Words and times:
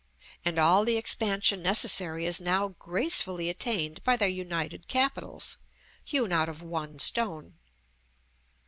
and 0.43 0.57
all 0.57 0.83
the 0.83 0.97
expansion 0.97 1.61
necessary 1.61 2.25
is 2.25 2.41
now 2.41 2.69
gracefully 2.79 3.49
attained 3.49 4.03
by 4.03 4.17
their 4.17 4.27
united 4.27 4.87
capitals, 4.87 5.59
hewn 6.03 6.31
out 6.33 6.49
of 6.49 6.63
one 6.63 6.97
stone. 6.97 7.53